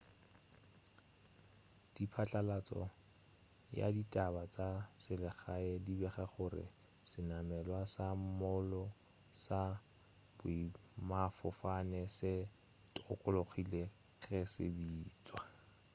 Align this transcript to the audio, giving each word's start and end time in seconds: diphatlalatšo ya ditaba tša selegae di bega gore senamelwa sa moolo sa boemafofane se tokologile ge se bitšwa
diphatlalatšo 1.95 2.83
ya 3.79 3.87
ditaba 3.95 4.43
tša 4.53 4.69
selegae 5.03 5.71
di 5.85 5.93
bega 5.99 6.25
gore 6.33 6.65
senamelwa 7.11 7.81
sa 7.93 8.07
moolo 8.39 8.83
sa 9.43 9.61
boemafofane 10.37 12.01
se 12.17 12.33
tokologile 12.97 13.83
ge 14.23 14.39
se 14.53 14.65
bitšwa 14.77 15.41